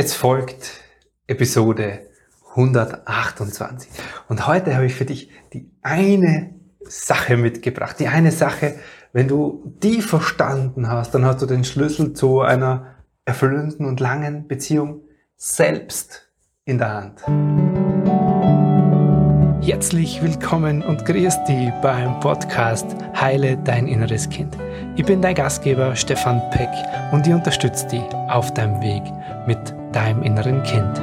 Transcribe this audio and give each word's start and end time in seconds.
Es 0.00 0.14
folgt 0.14 0.84
Episode 1.26 2.06
128. 2.50 3.90
Und 4.28 4.46
heute 4.46 4.76
habe 4.76 4.86
ich 4.86 4.94
für 4.94 5.04
dich 5.04 5.28
die 5.52 5.72
eine 5.82 6.54
Sache 6.82 7.36
mitgebracht. 7.36 7.98
Die 7.98 8.06
eine 8.06 8.30
Sache, 8.30 8.76
wenn 9.12 9.26
du 9.26 9.74
die 9.82 10.00
verstanden 10.00 10.88
hast, 10.88 11.16
dann 11.16 11.24
hast 11.24 11.42
du 11.42 11.46
den 11.46 11.64
Schlüssel 11.64 12.12
zu 12.12 12.42
einer 12.42 12.94
erfüllenden 13.24 13.86
und 13.86 13.98
langen 13.98 14.46
Beziehung 14.46 15.00
selbst 15.34 16.30
in 16.64 16.78
der 16.78 16.94
Hand. 16.94 17.22
Herzlich 19.66 20.22
willkommen 20.22 20.80
und 20.80 21.06
grüß 21.06 21.42
dich 21.48 21.72
beim 21.82 22.20
Podcast 22.20 22.86
Heile 23.20 23.56
dein 23.64 23.88
inneres 23.88 24.30
Kind. 24.30 24.56
Ich 24.94 25.04
bin 25.04 25.20
dein 25.20 25.34
Gastgeber 25.34 25.96
Stefan 25.96 26.40
Peck 26.52 26.70
und 27.10 27.26
ich 27.26 27.34
unterstütze 27.34 27.88
dich 27.88 28.04
auf 28.28 28.54
deinem 28.54 28.80
Weg 28.80 29.02
mit 29.48 29.74
deinem 29.92 30.22
inneren 30.22 30.62
Kind. 30.62 30.98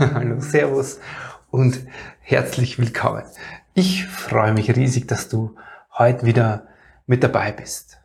Hallo, 0.14 0.40
Servus 0.40 1.00
und 1.50 1.86
herzlich 2.20 2.78
willkommen. 2.78 3.22
Ich 3.74 4.06
freue 4.06 4.52
mich 4.52 4.74
riesig, 4.76 5.08
dass 5.08 5.28
du 5.28 5.56
heute 5.96 6.26
wieder 6.26 6.66
mit 7.06 7.22
dabei 7.22 7.52
bist. 7.52 7.98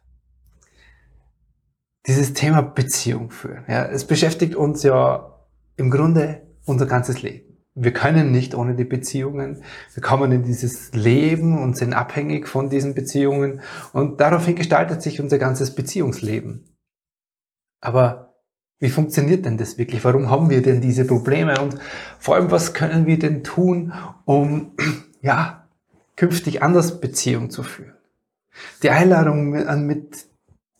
Dieses 2.07 2.33
Thema 2.33 2.61
Beziehung 2.61 3.31
führen, 3.31 3.65
ja, 3.67 3.85
es 3.85 4.05
beschäftigt 4.05 4.55
uns 4.55 4.83
ja 4.83 5.35
im 5.75 5.91
Grunde 5.91 6.41
unser 6.65 6.85
ganzes 6.85 7.21
Leben. 7.21 7.49
Wir 7.75 7.93
können 7.93 8.31
nicht 8.31 8.55
ohne 8.55 8.75
die 8.75 8.83
Beziehungen. 8.83 9.63
Wir 9.93 10.03
kommen 10.03 10.31
in 10.31 10.43
dieses 10.43 10.91
Leben 10.93 11.61
und 11.61 11.77
sind 11.77 11.93
abhängig 11.93 12.47
von 12.47 12.69
diesen 12.69 12.93
Beziehungen. 12.93 13.61
Und 13.93 14.19
daraufhin 14.19 14.55
gestaltet 14.55 15.01
sich 15.01 15.21
unser 15.21 15.37
ganzes 15.37 15.75
Beziehungsleben. 15.75 16.65
Aber 17.81 18.33
wie 18.79 18.89
funktioniert 18.89 19.45
denn 19.45 19.57
das 19.57 19.77
wirklich? 19.77 20.03
Warum 20.03 20.29
haben 20.29 20.49
wir 20.49 20.61
denn 20.61 20.81
diese 20.81 21.05
Probleme? 21.05 21.59
Und 21.59 21.77
vor 22.17 22.35
allem, 22.35 22.51
was 22.51 22.73
können 22.73 23.05
wir 23.05 23.19
denn 23.19 23.43
tun, 23.43 23.93
um, 24.25 24.71
ja, 25.21 25.67
künftig 26.15 26.63
anders 26.63 26.99
Beziehung 26.99 27.49
zu 27.49 27.63
führen? 27.63 27.93
Die 28.83 28.89
Einladung 28.89 29.51
mit 29.85 30.25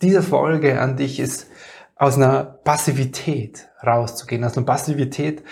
dieser 0.02 0.24
Folge 0.24 0.82
an 0.82 0.98
dich 0.98 1.20
ist, 1.20 1.48
aus 1.96 2.16
einer 2.16 2.44
Passivität 2.44 3.68
rauszugehen, 3.86 4.44
aus 4.46 4.56
einer 4.56 4.66
Passivität, 4.66 5.44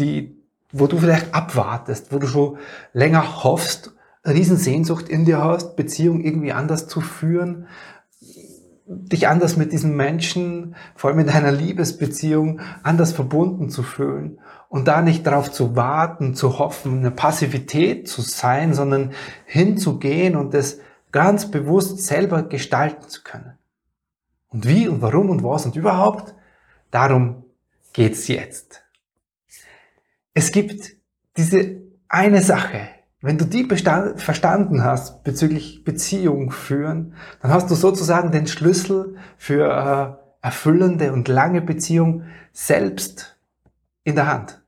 die, 0.00 0.36
wo 0.72 0.88
du 0.88 0.98
vielleicht 0.98 1.32
abwartest, 1.32 2.12
wo 2.12 2.18
du 2.18 2.26
schon 2.26 2.58
länger 2.92 3.44
hoffst, 3.44 3.94
Riesensehnsucht 4.26 5.08
in 5.08 5.24
dir 5.24 5.42
hast, 5.42 5.76
Beziehung 5.76 6.20
irgendwie 6.20 6.52
anders 6.52 6.88
zu 6.88 7.00
führen, 7.00 7.68
dich 9.08 9.28
anders 9.28 9.56
mit 9.56 9.72
diesen 9.72 9.96
Menschen, 9.96 10.74
vor 10.94 11.10
allem 11.10 11.20
in 11.20 11.26
deiner 11.26 11.52
Liebesbeziehung, 11.52 12.60
anders 12.82 13.12
verbunden 13.12 13.70
zu 13.70 13.82
fühlen 13.82 14.38
und 14.68 14.88
da 14.88 15.02
nicht 15.02 15.26
darauf 15.26 15.50
zu 15.50 15.76
warten, 15.76 16.34
zu 16.34 16.58
hoffen, 16.58 16.98
eine 16.98 17.10
Passivität 17.10 18.08
zu 18.08 18.22
sein, 18.22 18.74
sondern 18.74 19.12
hinzugehen 19.44 20.36
und 20.36 20.54
das 20.54 20.78
ganz 21.10 21.50
bewusst 21.50 22.02
selber 22.04 22.42
gestalten 22.42 23.08
zu 23.08 23.22
können. 23.22 23.58
Und 24.48 24.66
wie 24.66 24.88
und 24.88 25.02
warum 25.02 25.30
und 25.30 25.42
was 25.42 25.66
und 25.66 25.76
überhaupt, 25.76 26.34
darum 26.90 27.44
geht's 27.92 28.28
jetzt. 28.28 28.82
Es 30.34 30.52
gibt 30.52 30.96
diese 31.36 31.82
eine 32.08 32.42
Sache, 32.42 32.88
wenn 33.22 33.38
du 33.38 33.44
die 33.44 33.66
verstanden 33.66 34.84
hast 34.84 35.22
bezüglich 35.22 35.84
Beziehung 35.84 36.50
führen, 36.50 37.14
dann 37.40 37.52
hast 37.52 37.70
du 37.70 37.76
sozusagen 37.76 38.32
den 38.32 38.48
Schlüssel 38.48 39.16
für 39.38 40.18
äh, 40.42 40.44
erfüllende 40.44 41.12
und 41.12 41.28
lange 41.28 41.62
Beziehung 41.62 42.24
selbst 42.52 43.38
in 44.02 44.16
der 44.16 44.26
Hand. 44.26 44.62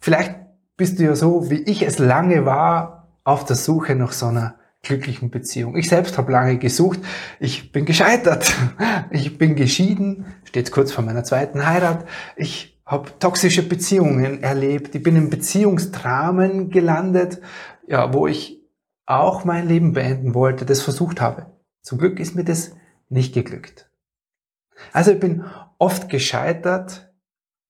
Vielleicht 0.00 0.34
bist 0.76 0.98
du 0.98 1.04
ja 1.04 1.14
so, 1.14 1.50
wie 1.50 1.62
ich 1.62 1.82
es 1.82 2.00
lange 2.00 2.44
war, 2.44 3.08
auf 3.22 3.44
der 3.44 3.54
Suche 3.54 3.94
nach 3.94 4.10
so 4.10 4.26
einer 4.26 4.56
glücklichen 4.82 5.30
Beziehung. 5.30 5.76
Ich 5.76 5.88
selbst 5.88 6.18
habe 6.18 6.32
lange 6.32 6.58
gesucht. 6.58 6.98
Ich 7.38 7.72
bin 7.72 7.84
gescheitert. 7.84 8.52
Ich 9.10 9.36
bin 9.36 9.56
geschieden, 9.56 10.24
steht 10.44 10.72
kurz 10.72 10.90
vor 10.90 11.04
meiner 11.04 11.22
zweiten 11.22 11.66
Heirat. 11.66 12.06
Ich 12.34 12.71
habe 12.92 13.18
toxische 13.18 13.66
Beziehungen 13.66 14.42
erlebt, 14.42 14.94
ich 14.94 15.02
bin 15.02 15.16
in 15.16 15.30
Beziehungsdramen 15.30 16.68
gelandet, 16.68 17.40
ja, 17.86 18.12
wo 18.12 18.26
ich 18.26 18.60
auch 19.06 19.44
mein 19.44 19.66
Leben 19.66 19.94
beenden 19.94 20.34
wollte, 20.34 20.66
das 20.66 20.82
versucht 20.82 21.20
habe. 21.20 21.46
Zum 21.80 21.98
Glück 21.98 22.20
ist 22.20 22.36
mir 22.36 22.44
das 22.44 22.76
nicht 23.08 23.32
geglückt. 23.32 23.90
Also 24.92 25.10
ich 25.10 25.20
bin 25.20 25.44
oft 25.78 26.10
gescheitert 26.10 27.12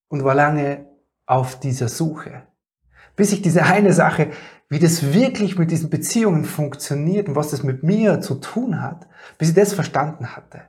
und 0.09 0.25
war 0.25 0.35
lange 0.35 0.89
auf 1.25 1.57
dieser 1.57 1.87
Suche. 1.87 2.43
Bis 3.15 3.31
ich 3.31 3.41
diese 3.41 3.63
eine 3.63 3.93
Sache, 3.93 4.31
wie 4.67 4.79
das 4.79 5.13
wirklich 5.13 5.57
mit 5.57 5.71
diesen 5.71 5.89
Beziehungen 5.89 6.43
funktioniert 6.43 7.29
und 7.29 7.35
was 7.35 7.51
das 7.51 7.63
mit 7.63 7.81
mir 7.81 8.19
zu 8.19 8.35
tun 8.35 8.81
hat, 8.81 9.07
bis 9.37 9.49
ich 9.49 9.55
das 9.55 9.73
verstanden 9.73 10.35
hatte. 10.35 10.63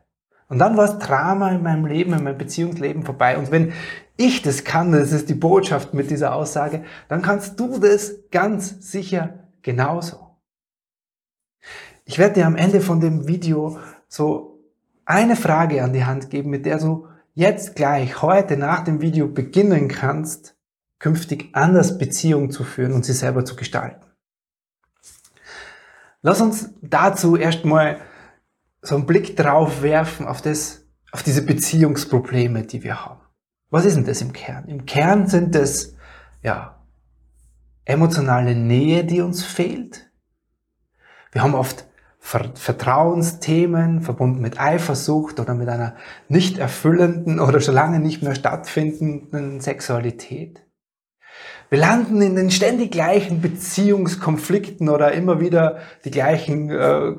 Und 0.49 0.59
dann 0.59 0.77
war 0.77 0.87
das 0.87 0.99
Drama 0.99 1.51
in 1.51 1.63
meinem 1.63 1.87
Leben, 1.87 2.13
in 2.13 2.23
meinem 2.23 2.39
Beziehungsleben 2.39 3.03
vorbei. 3.03 3.37
Und 3.37 3.51
wenn 3.51 3.73
ich 4.17 4.43
das 4.43 4.65
kann, 4.65 4.93
das 4.93 5.13
ist 5.13 5.29
die 5.29 5.35
Botschaft 5.35 5.95
mit 5.95 6.11
dieser 6.11 6.35
Aussage, 6.35 6.85
dann 7.09 7.23
kannst 7.23 7.59
du 7.59 7.79
das 7.79 8.15
ganz 8.31 8.91
sicher 8.91 9.49
genauso. 9.63 10.39
Ich 12.05 12.19
werde 12.19 12.35
dir 12.35 12.47
am 12.47 12.57
Ende 12.57 12.81
von 12.81 13.01
dem 13.01 13.27
Video 13.27 13.79
so 14.09 14.61
eine 15.05 15.37
Frage 15.37 15.83
an 15.83 15.93
die 15.93 16.05
Hand 16.05 16.31
geben, 16.31 16.51
mit 16.51 16.67
der 16.67 16.79
du 16.79 17.09
jetzt 17.33 17.75
gleich, 17.75 18.23
heute 18.23 18.57
nach 18.57 18.85
dem 18.85 19.01
Video 19.01 19.29
beginnen 19.29 19.89
kannst, 19.89 20.57
künftig 20.99 21.51
anders 21.53 21.99
Beziehungen 21.99 22.51
zu 22.51 22.65
führen 22.65 22.93
und 22.93 23.05
sie 23.05 23.13
selber 23.13 23.45
zu 23.45 23.57
gestalten. 23.57 24.05
Lass 26.23 26.41
uns 26.41 26.71
dazu 26.81 27.37
erstmal 27.37 27.99
so 28.81 28.95
einen 28.95 29.07
Blick 29.07 29.37
drauf 29.37 29.83
werfen 29.83 30.27
auf 30.27 30.41
das, 30.41 30.87
auf 31.11 31.23
diese 31.23 31.45
Beziehungsprobleme, 31.45 32.63
die 32.63 32.83
wir 32.83 33.05
haben. 33.05 33.24
Was 33.75 33.87
ist 33.87 33.97
denn 33.97 34.05
das 34.05 34.23
im 34.23 34.33
Kern? 34.33 34.69
Im 34.69 34.87
Kern 34.87 35.27
sind 35.27 35.57
es, 35.57 35.97
ja, 36.45 36.77
emotionale 37.85 38.55
Nähe, 38.55 39.03
die 39.03 39.21
uns 39.21 39.43
fehlt. 39.43 40.13
Wir 41.33 41.43
haben 41.43 41.57
oft 41.57 41.85
Vertrauensthemen 42.21 44.01
verbunden 44.01 44.41
mit 44.41 44.61
Eifersucht 44.61 45.41
oder 45.41 45.55
mit 45.55 45.69
einer 45.69 45.97
nicht 46.29 46.59
erfüllenden 46.59 47.41
oder 47.41 47.59
schon 47.59 47.75
lange 47.75 47.99
nicht 47.99 48.23
mehr 48.23 48.37
stattfindenden 48.37 49.61
Sexualität. 49.61 50.63
Wir 51.69 51.81
landen 51.81 52.23
in 52.23 52.37
den 52.37 52.53
ständig 52.53 52.93
gleichen 52.93 53.41
Beziehungskonflikten 53.41 54.89
oder 54.89 55.11
immer 55.11 55.41
wieder 55.41 55.79
die 56.05 56.13
gleichen 56.13 56.71
äh, 56.71 57.15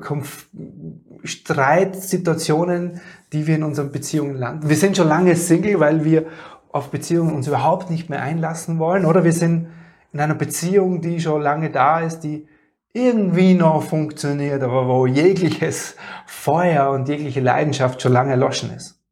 Streitsituationen, 1.26 3.00
die 3.32 3.46
wir 3.46 3.56
in 3.56 3.62
unseren 3.62 3.92
Beziehungen 3.92 4.36
landen. 4.36 4.68
Wir 4.68 4.76
sind 4.76 4.96
schon 4.96 5.08
lange 5.08 5.36
Single, 5.36 5.80
weil 5.80 6.04
wir 6.04 6.26
auf 6.70 6.90
Beziehungen 6.90 7.34
uns 7.34 7.48
überhaupt 7.48 7.90
nicht 7.90 8.10
mehr 8.10 8.22
einlassen 8.22 8.78
wollen. 8.78 9.04
Oder 9.04 9.24
wir 9.24 9.32
sind 9.32 9.68
in 10.12 10.20
einer 10.20 10.34
Beziehung, 10.34 11.00
die 11.00 11.20
schon 11.20 11.42
lange 11.42 11.70
da 11.70 12.00
ist, 12.00 12.20
die 12.20 12.48
irgendwie 12.92 13.54
noch 13.54 13.82
funktioniert, 13.82 14.62
aber 14.62 14.86
wo 14.88 15.06
jegliches 15.06 15.96
Feuer 16.26 16.90
und 16.90 17.08
jegliche 17.08 17.40
Leidenschaft 17.40 18.00
schon 18.00 18.12
lange 18.12 18.30
erloschen 18.30 18.72
ist. 18.74 19.02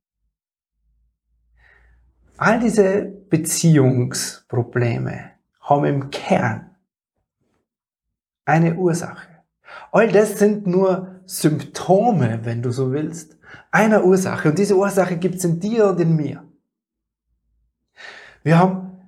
All 2.36 2.60
diese 2.60 3.02
Beziehungsprobleme 3.02 5.30
haben 5.60 5.84
im 5.84 6.10
Kern 6.10 6.74
eine 8.44 8.74
Ursache. 8.74 9.28
All 9.92 10.08
das 10.08 10.38
sind 10.38 10.66
nur 10.66 11.13
Symptome, 11.26 12.44
wenn 12.44 12.62
du 12.62 12.70
so 12.70 12.92
willst, 12.92 13.36
einer 13.70 14.04
Ursache. 14.04 14.50
Und 14.50 14.58
diese 14.58 14.76
Ursache 14.76 15.16
gibt 15.16 15.36
es 15.36 15.44
in 15.44 15.60
dir 15.60 15.88
und 15.88 16.00
in 16.00 16.16
mir. 16.16 16.44
Wir 18.42 18.58
haben 18.58 19.00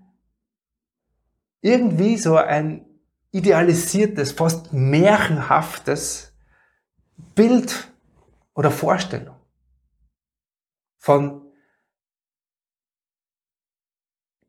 irgendwie 1.61 2.17
so 2.17 2.37
ein 2.37 2.87
idealisiertes, 3.33 4.33
fast 4.33 4.73
märchenhaftes 4.73 6.33
Bild 7.35 7.93
oder 8.55 8.71
Vorstellung 8.71 9.37
von 10.99 11.43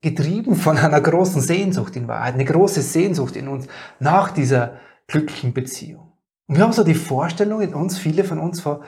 getrieben 0.01 0.55
von 0.55 0.77
einer 0.77 1.01
großen 1.01 1.41
Sehnsucht 1.41 1.95
in 1.95 2.07
Wahrheit, 2.07 2.35
eine 2.35 2.45
große 2.45 2.81
Sehnsucht 2.81 3.35
in 3.35 3.47
uns 3.47 3.67
nach 3.99 4.31
dieser 4.31 4.79
glücklichen 5.07 5.53
Beziehung. 5.53 6.06
Und 6.47 6.55
wir 6.55 6.63
haben 6.63 6.73
so 6.73 6.83
die 6.83 6.95
Vorstellung 6.95 7.61
in 7.61 7.73
uns, 7.73 7.97
viele 7.97 8.23
von 8.23 8.39
uns 8.39 8.61
vor, 8.61 8.81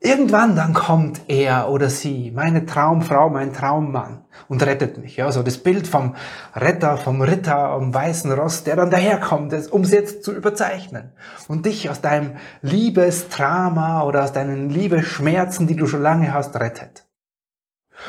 irgendwann 0.00 0.56
dann 0.56 0.74
kommt 0.74 1.22
er 1.28 1.70
oder 1.70 1.88
sie, 1.88 2.32
meine 2.32 2.66
Traumfrau, 2.66 3.30
mein 3.30 3.52
Traummann 3.52 4.24
und 4.48 4.64
rettet 4.64 4.98
mich. 4.98 5.16
Ja, 5.16 5.30
so 5.32 5.42
das 5.42 5.58
Bild 5.58 5.86
vom 5.86 6.16
Retter, 6.54 6.96
vom 6.96 7.22
Ritter 7.22 7.56
am 7.56 7.94
weißen 7.94 8.30
Ross, 8.32 8.64
der 8.64 8.76
dann 8.76 8.90
daherkommt, 8.90 9.54
um 9.70 9.82
es 9.82 9.92
jetzt 9.92 10.24
zu 10.24 10.32
überzeichnen 10.32 11.12
und 11.48 11.64
dich 11.64 11.88
aus 11.90 12.00
deinem 12.00 12.36
Liebesdrama 12.60 14.02
oder 14.02 14.24
aus 14.24 14.32
deinen 14.32 14.68
Liebesschmerzen, 14.68 15.66
die 15.66 15.76
du 15.76 15.86
schon 15.86 16.02
lange 16.02 16.34
hast, 16.34 16.56
rettet. 16.56 17.06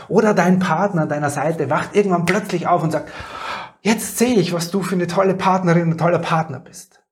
Oder 0.07 0.33
dein 0.33 0.59
Partner 0.59 1.03
an 1.03 1.09
deiner 1.09 1.29
Seite 1.29 1.69
wacht 1.69 1.95
irgendwann 1.95 2.25
plötzlich 2.25 2.67
auf 2.67 2.83
und 2.83 2.91
sagt, 2.91 3.09
jetzt 3.81 4.17
sehe 4.17 4.35
ich, 4.35 4.51
was 4.51 4.71
du 4.71 4.81
für 4.81 4.95
eine 4.95 5.07
tolle 5.07 5.35
Partnerin, 5.35 5.91
ein 5.91 5.97
toller 5.97 6.19
Partner 6.19 6.59
bist. 6.59 7.04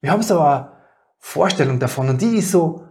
Wir 0.00 0.10
haben 0.10 0.22
so 0.22 0.40
eine 0.40 0.72
Vorstellung 1.18 1.78
davon 1.78 2.08
und 2.08 2.20
die 2.20 2.36
ist 2.36 2.50
so 2.50 2.84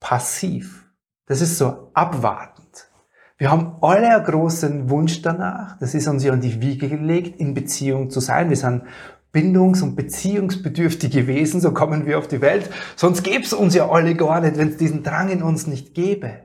passiv. 0.00 0.88
Das 1.26 1.40
ist 1.40 1.58
so 1.58 1.90
abwartend. 1.94 2.88
Wir 3.36 3.50
haben 3.50 3.76
alle 3.80 4.14
einen 4.14 4.24
großen 4.24 4.90
Wunsch 4.90 5.22
danach, 5.22 5.76
das 5.78 5.94
ist 5.94 6.06
uns 6.06 6.22
ja 6.22 6.32
an 6.32 6.40
die 6.40 6.60
Wiege 6.60 6.88
gelegt, 6.88 7.40
in 7.40 7.52
Beziehung 7.52 8.10
zu 8.10 8.20
sein. 8.20 8.48
Wir 8.48 8.56
sind 8.56 8.84
bindungs- 9.32 9.82
und 9.82 9.96
beziehungsbedürftige 9.96 11.26
Wesen, 11.26 11.60
so 11.60 11.72
kommen 11.72 12.06
wir 12.06 12.18
auf 12.18 12.28
die 12.28 12.40
Welt. 12.40 12.70
Sonst 12.94 13.24
gäbe 13.24 13.42
es 13.42 13.52
uns 13.52 13.74
ja 13.74 13.90
alle 13.90 14.14
gar 14.14 14.40
nicht, 14.40 14.56
wenn 14.56 14.68
es 14.68 14.76
diesen 14.76 15.02
Drang 15.02 15.30
in 15.30 15.42
uns 15.42 15.66
nicht 15.66 15.94
gäbe. 15.94 16.42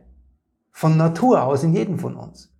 Von 0.71 0.97
Natur 0.97 1.43
aus, 1.43 1.63
in 1.63 1.73
jedem 1.73 1.99
von 1.99 2.15
uns. 2.15 2.51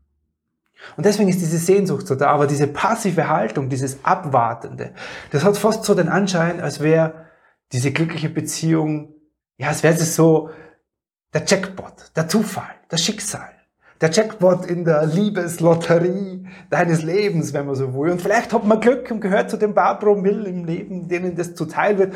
Und 0.98 1.06
deswegen 1.06 1.30
ist 1.30 1.42
diese 1.42 1.58
Sehnsucht 1.58 2.08
so 2.08 2.16
da, 2.16 2.32
aber 2.32 2.48
diese 2.48 2.68
passive 2.68 3.28
Haltung, 3.28 3.70
dieses 3.70 4.04
Abwartende, 4.04 4.94
das 5.32 5.44
hat 5.44 5.58
fast 5.58 5.84
so 5.84 5.94
den 5.94 6.10
Anschein, 6.10 6.60
als 6.62 6.80
wäre 6.80 7.26
diese 7.72 7.92
glückliche 7.92 8.30
Beziehung, 8.30 9.14
ja, 9.58 9.68
als 9.68 9.84
wäre 9.84 9.94
es 9.94 10.16
so 10.16 10.50
der 11.34 11.44
Jackpot, 11.46 12.12
der 12.16 12.28
Zufall, 12.28 12.76
das 12.88 13.04
Schicksal 13.04 13.50
der 14.02 14.12
Jackpot 14.12 14.66
in 14.66 14.86
der 14.86 15.06
Liebeslotterie 15.06 16.46
deines 16.70 17.04
Lebens, 17.04 17.54
wenn 17.54 17.66
man 17.66 17.76
so 17.76 17.94
will. 17.94 18.12
Und 18.12 18.22
vielleicht 18.22 18.54
hat 18.54 18.66
man 18.66 18.80
Glück 18.80 19.12
und 19.12 19.20
gehört 19.20 19.50
zu 19.50 19.58
den 19.58 19.74
paar 19.74 20.00
Promille 20.00 20.48
im 20.48 20.66
Leben, 20.66 21.08
denen 21.08 21.36
das 21.36 21.54
zuteil 21.56 21.98
wird. 21.98 22.14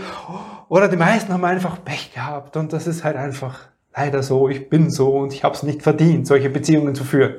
Oder 0.70 0.88
die 0.88 0.98
meisten 0.98 1.34
haben 1.34 1.44
einfach 1.44 1.84
Pech 1.84 2.14
gehabt 2.14 2.56
und 2.56 2.72
das 2.72 2.88
ist 2.88 3.04
halt 3.04 3.18
einfach 3.18 3.68
leider 3.96 4.24
so, 4.24 4.48
ich 4.48 4.70
bin 4.70 4.90
so 4.90 5.18
und 5.18 5.34
ich 5.34 5.44
habe 5.44 5.56
es 5.56 5.64
nicht 5.64 5.84
verdient, 5.84 6.26
solche 6.26 6.50
Beziehungen 6.50 6.96
zu 6.96 7.04
führen. 7.04 7.36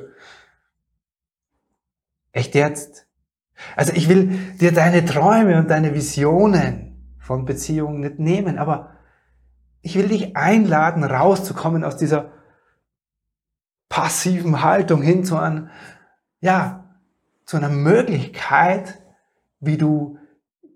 Echt 2.34 2.56
jetzt? 2.56 3.06
Also 3.76 3.92
ich 3.92 4.08
will 4.08 4.36
dir 4.60 4.72
deine 4.72 5.04
Träume 5.04 5.56
und 5.56 5.70
deine 5.70 5.94
Visionen 5.94 7.16
von 7.18 7.44
Beziehungen 7.44 8.00
nicht 8.00 8.18
nehmen, 8.18 8.58
aber 8.58 8.90
ich 9.80 9.94
will 9.94 10.08
dich 10.08 10.36
einladen, 10.36 11.04
rauszukommen 11.04 11.84
aus 11.84 11.96
dieser 11.96 12.32
passiven 13.88 14.62
Haltung 14.62 15.00
hin 15.00 15.24
zu 15.24 15.36
einer, 15.36 15.70
ja, 16.40 16.98
zu 17.46 17.56
einer 17.56 17.68
Möglichkeit, 17.68 19.00
wie 19.60 19.78
du 19.78 20.18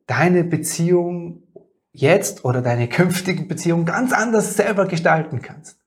deine 0.07 0.45
Beziehung 0.45 1.43
jetzt 1.91 2.45
oder 2.45 2.63
deine 2.63 2.89
künftigen 2.89 3.49
Beziehungen 3.49 3.85
ganz 3.85 4.13
anders 4.13 4.55
selber 4.55 4.87
gestalten 4.87 5.43
kannst. 5.43 5.81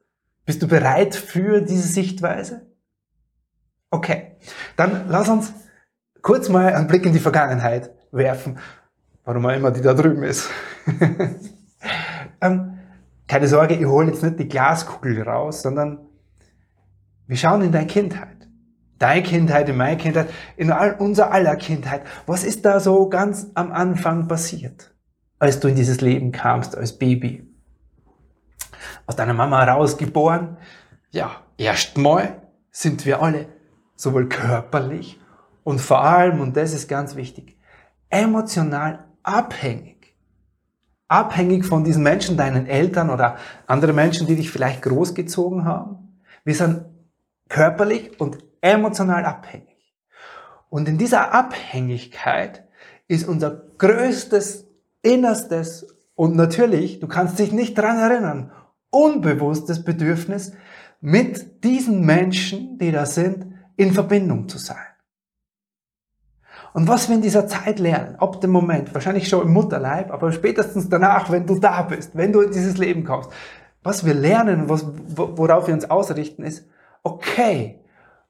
Bist 0.45 0.62
du 0.62 0.67
bereit 0.67 1.15
für 1.15 1.62
diese 1.62 1.88
Sichtweise? 1.88 2.70
Okay, 3.93 4.38
dann 4.77 5.09
lass 5.09 5.27
uns 5.27 5.53
kurz 6.21 6.47
mal 6.47 6.73
einen 6.73 6.88
Blick 6.88 7.05
in 7.05 7.11
die 7.11 7.19
Vergangenheit 7.19 7.91
werfen, 8.11 8.57
warum 9.25 9.45
auch 9.45 9.51
immer 9.51 9.69
die 9.71 9.81
da 9.81 9.93
drüben 9.93 10.23
ist. 10.23 10.49
ähm, 12.41 12.79
keine 13.27 13.49
Sorge, 13.49 13.75
ich 13.75 13.85
hole 13.85 14.07
jetzt 14.07 14.23
nicht 14.23 14.39
die 14.39 14.47
Glaskugel 14.47 15.21
raus, 15.21 15.61
sondern 15.61 15.99
wir 17.27 17.35
schauen 17.35 17.63
in 17.63 17.73
deine 17.73 17.88
Kindheit. 17.88 18.47
Deine 18.97 19.23
Kindheit, 19.23 19.67
in 19.67 19.75
meine 19.75 19.97
Kindheit, 19.97 20.29
in 20.55 20.71
all, 20.71 20.93
unser 20.93 21.31
aller 21.33 21.57
Kindheit. 21.57 22.03
Was 22.27 22.45
ist 22.45 22.63
da 22.63 22.79
so 22.79 23.09
ganz 23.09 23.47
am 23.55 23.73
Anfang 23.73 24.27
passiert, 24.29 24.93
als 25.38 25.59
du 25.59 25.67
in 25.67 25.75
dieses 25.75 25.99
Leben 25.99 26.31
kamst 26.31 26.77
als 26.77 26.97
Baby? 26.97 27.45
Aus 29.05 29.17
deiner 29.17 29.33
Mama 29.33 29.63
rausgeboren? 29.65 30.57
Ja, 31.09 31.31
erstmal 31.57 32.41
sind 32.69 33.05
wir 33.05 33.21
alle 33.21 33.47
sowohl 34.01 34.27
körperlich 34.27 35.19
und 35.63 35.80
vor 35.80 36.03
allem, 36.03 36.39
und 36.39 36.57
das 36.57 36.74
ist 36.74 36.88
ganz 36.88 37.15
wichtig, 37.15 37.59
emotional 38.09 39.06
abhängig. 39.21 40.15
Abhängig 41.07 41.65
von 41.65 41.83
diesen 41.83 42.01
Menschen, 42.01 42.36
deinen 42.36 42.65
Eltern 42.65 43.12
oder 43.12 43.38
andere 43.68 43.94
Menschen, 43.94 44.25
die 44.25 44.36
dich 44.36 44.50
vielleicht 44.50 44.81
großgezogen 44.81 45.65
haben. 45.65 46.19
Wir 46.44 46.56
sind 46.56 46.86
körperlich 47.48 48.19
und 48.19 48.39
emotional 48.62 49.24
abhängig. 49.24 49.94
Und 50.69 50.88
in 50.88 50.98
dieser 50.98 51.31
Abhängigkeit 51.33 52.63
ist 53.07 53.27
unser 53.27 53.51
größtes, 53.77 54.65
innerstes 55.03 55.86
und 56.15 56.36
natürlich, 56.36 57.00
du 57.00 57.07
kannst 57.07 57.38
dich 57.38 57.51
nicht 57.51 57.77
dran 57.77 58.00
erinnern, 58.00 58.51
unbewusstes 58.89 59.83
Bedürfnis, 59.83 60.53
mit 61.01 61.63
diesen 61.63 62.03
Menschen, 62.03 62.80
die 62.80 62.92
da 62.92 63.06
sind, 63.06 63.50
in 63.81 63.93
Verbindung 63.93 64.47
zu 64.47 64.59
sein. 64.59 64.77
Und 66.73 66.87
was 66.87 67.09
wir 67.09 67.15
in 67.15 67.23
dieser 67.23 67.47
Zeit 67.47 67.79
lernen, 67.79 68.15
ab 68.17 68.39
dem 68.39 68.51
Moment, 68.51 68.93
wahrscheinlich 68.93 69.27
schon 69.27 69.47
im 69.47 69.53
Mutterleib, 69.53 70.11
aber 70.11 70.31
spätestens 70.31 70.87
danach, 70.87 71.31
wenn 71.31 71.47
du 71.47 71.57
da 71.59 71.81
bist, 71.81 72.15
wenn 72.15 72.31
du 72.31 72.41
in 72.41 72.51
dieses 72.51 72.77
Leben 72.77 73.03
kommst, 73.03 73.31
was 73.81 74.05
wir 74.05 74.13
lernen, 74.13 74.69
was, 74.69 74.85
worauf 75.17 75.65
wir 75.65 75.73
uns 75.73 75.89
ausrichten, 75.89 76.43
ist, 76.43 76.67
okay, 77.01 77.79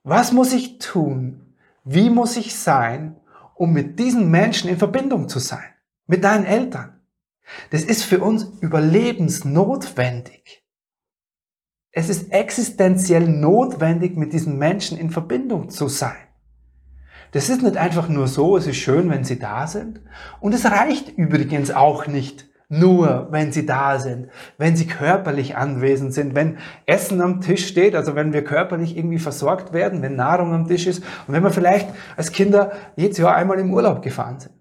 was 0.03 0.31
muss 0.31 0.53
ich 0.53 0.79
tun? 0.79 1.53
Wie 1.83 2.09
muss 2.09 2.37
ich 2.37 2.57
sein, 2.57 3.17
um 3.53 3.73
mit 3.73 3.99
diesen 3.99 4.31
Menschen 4.31 4.69
in 4.69 4.77
Verbindung 4.77 5.27
zu 5.27 5.39
sein? 5.39 5.65
Mit 6.07 6.23
deinen 6.23 6.45
Eltern. 6.45 7.01
Das 7.71 7.83
ist 7.83 8.05
für 8.05 8.21
uns 8.21 8.43
überlebensnotwendig. 8.61 10.60
Es 11.91 12.09
ist 12.09 12.31
existenziell 12.31 13.27
notwendig, 13.27 14.15
mit 14.15 14.31
diesen 14.33 14.57
Menschen 14.57 14.97
in 14.97 15.09
Verbindung 15.09 15.69
zu 15.69 15.87
sein. 15.87 16.15
Das 17.31 17.49
ist 17.49 17.63
nicht 17.63 17.77
einfach 17.77 18.09
nur 18.09 18.27
so, 18.27 18.57
es 18.57 18.67
ist 18.67 18.77
schön, 18.77 19.09
wenn 19.09 19.23
sie 19.23 19.39
da 19.39 19.67
sind. 19.67 20.01
Und 20.39 20.53
es 20.53 20.65
reicht 20.65 21.09
übrigens 21.17 21.71
auch 21.71 22.07
nicht, 22.07 22.49
nur 22.69 23.27
wenn 23.31 23.51
sie 23.51 23.65
da 23.65 23.99
sind, 23.99 24.29
wenn 24.57 24.77
sie 24.77 24.87
körperlich 24.87 25.57
anwesend 25.57 26.13
sind, 26.13 26.35
wenn 26.35 26.57
Essen 26.85 27.19
am 27.19 27.41
Tisch 27.41 27.67
steht, 27.67 27.95
also 27.95 28.15
wenn 28.15 28.31
wir 28.31 28.45
körperlich 28.45 28.95
irgendwie 28.95 29.19
versorgt 29.19 29.73
werden, 29.73 30.01
wenn 30.01 30.15
Nahrung 30.15 30.53
am 30.53 30.67
Tisch 30.67 30.87
ist 30.87 31.03
und 31.27 31.33
wenn 31.33 31.43
wir 31.43 31.51
vielleicht 31.51 31.89
als 32.15 32.31
Kinder 32.31 32.71
jedes 32.95 33.17
Jahr 33.17 33.35
einmal 33.35 33.59
im 33.59 33.73
Urlaub 33.73 34.01
gefahren 34.01 34.39
sind. 34.39 34.55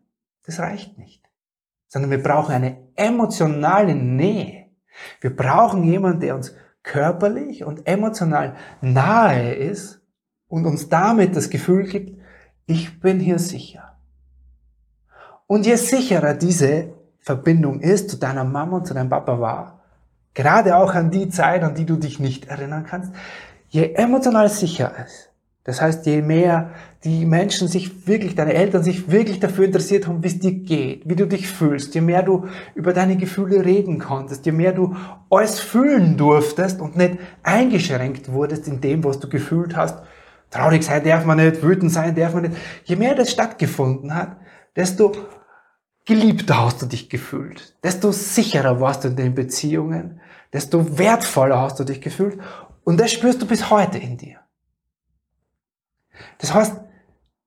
Das 0.44 0.58
reicht 0.58 0.98
nicht. 0.98 1.22
Sondern 1.86 2.10
wir 2.10 2.22
brauchen 2.22 2.52
eine 2.52 2.88
emotionale 2.96 3.94
Nähe. 3.94 4.66
Wir 5.20 5.34
brauchen 5.34 5.84
jemanden, 5.84 6.20
der 6.20 6.34
uns 6.34 6.54
körperlich 6.82 7.64
und 7.64 7.86
emotional 7.86 8.56
nahe 8.80 9.54
ist 9.54 10.00
und 10.48 10.66
uns 10.66 10.88
damit 10.88 11.36
das 11.36 11.50
Gefühl 11.50 11.84
gibt, 11.84 12.20
ich 12.66 13.00
bin 13.00 13.20
hier 13.20 13.38
sicher. 13.38 13.96
Und 15.46 15.66
je 15.66 15.76
sicherer 15.76 16.34
diese 16.34 16.92
Verbindung 17.18 17.80
ist, 17.80 18.10
zu 18.10 18.16
deiner 18.16 18.44
Mama 18.44 18.78
und 18.78 18.86
zu 18.86 18.94
deinem 18.94 19.10
Papa 19.10 19.40
war, 19.40 19.80
gerade 20.34 20.76
auch 20.76 20.94
an 20.94 21.10
die 21.10 21.28
Zeit, 21.28 21.62
an 21.62 21.74
die 21.74 21.86
du 21.86 21.96
dich 21.96 22.20
nicht 22.20 22.46
erinnern 22.46 22.86
kannst, 22.86 23.12
je 23.68 23.94
emotional 23.94 24.48
sicher 24.48 24.92
ist. 25.04 25.29
Das 25.64 25.82
heißt, 25.82 26.06
je 26.06 26.22
mehr 26.22 26.70
die 27.04 27.26
Menschen 27.26 27.68
sich 27.68 28.06
wirklich, 28.06 28.34
deine 28.34 28.54
Eltern 28.54 28.82
sich 28.82 29.10
wirklich 29.10 29.40
dafür 29.40 29.66
interessiert 29.66 30.06
haben, 30.06 30.22
wie 30.22 30.28
es 30.28 30.38
dir 30.38 30.52
geht, 30.52 31.08
wie 31.08 31.16
du 31.16 31.26
dich 31.26 31.48
fühlst, 31.48 31.94
je 31.94 32.00
mehr 32.00 32.22
du 32.22 32.46
über 32.74 32.94
deine 32.94 33.16
Gefühle 33.16 33.64
reden 33.64 33.98
konntest, 33.98 34.46
je 34.46 34.52
mehr 34.52 34.72
du 34.72 34.96
alles 35.28 35.60
fühlen 35.60 36.16
durftest 36.16 36.80
und 36.80 36.96
nicht 36.96 37.18
eingeschränkt 37.42 38.32
wurdest 38.32 38.68
in 38.68 38.80
dem, 38.80 39.04
was 39.04 39.20
du 39.20 39.28
gefühlt 39.28 39.76
hast, 39.76 40.02
traurig 40.50 40.82
sein 40.82 41.04
darf 41.04 41.26
man 41.26 41.36
nicht, 41.36 41.62
wütend 41.62 41.92
sein 41.92 42.14
darf 42.14 42.32
man 42.32 42.44
nicht, 42.44 42.56
je 42.84 42.96
mehr 42.96 43.14
das 43.14 43.30
stattgefunden 43.30 44.14
hat, 44.14 44.38
desto 44.76 45.12
geliebter 46.06 46.64
hast 46.64 46.80
du 46.80 46.86
dich 46.86 47.10
gefühlt, 47.10 47.76
desto 47.84 48.12
sicherer 48.12 48.80
warst 48.80 49.04
du 49.04 49.08
in 49.08 49.16
den 49.16 49.34
Beziehungen, 49.34 50.20
desto 50.52 50.98
wertvoller 50.98 51.60
hast 51.60 51.78
du 51.78 51.84
dich 51.84 52.00
gefühlt 52.00 52.38
und 52.84 52.98
das 52.98 53.12
spürst 53.12 53.42
du 53.42 53.46
bis 53.46 53.70
heute 53.70 53.98
in 53.98 54.16
dir. 54.16 54.39
Das 56.38 56.54
heißt, 56.54 56.80